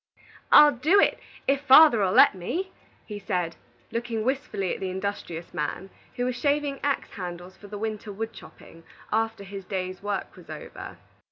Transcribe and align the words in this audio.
"I'll 0.51 0.71
do 0.71 0.99
it, 0.99 1.19
if 1.47 1.61
father'll 1.61 2.11
let 2.11 2.33
me," 2.33 2.71
he 3.05 3.19
said, 3.19 3.55
looking 3.91 4.23
wistfully 4.23 4.73
at 4.73 4.79
the 4.79 4.89
industrious 4.89 5.53
man, 5.53 5.91
who 6.15 6.25
was 6.25 6.35
shaving 6.35 6.79
axe 6.83 7.11
handles 7.11 7.55
for 7.55 7.67
the 7.67 7.77
winter 7.77 8.11
wood 8.11 8.33
chopping, 8.33 8.83
after 9.11 9.43
his 9.43 9.63
day's 9.63 10.01
work 10.01 10.35
was 10.35 10.49
over. 10.49 10.97